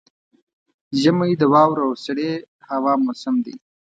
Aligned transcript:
ژمی 1.01 1.31
د 1.37 1.41
واورو 1.53 1.83
او 1.89 1.93
سړې 2.05 2.31
هوا 2.69 2.93
موسم 3.05 3.35
دی. 3.45 3.55